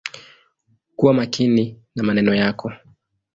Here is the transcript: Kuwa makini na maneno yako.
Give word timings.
Kuwa 0.95 1.13
makini 1.13 1.79
na 1.95 2.03
maneno 2.03 2.35
yako. 2.35 2.71